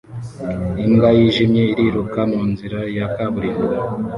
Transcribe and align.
Imbwa 0.85 1.09
yijimye 1.17 1.63
iriruka 1.71 2.19
munzira 2.31 2.79
ya 2.97 3.05
kaburimbo 3.13 3.67